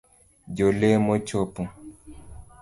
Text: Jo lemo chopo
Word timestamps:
Jo 0.61 0.67
lemo 0.79 1.15
chopo 1.27 1.61